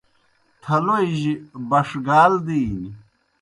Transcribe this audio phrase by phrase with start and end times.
[0.63, 1.33] تھلوئی جیْ
[1.69, 2.89] بݜگال دِینیْ۔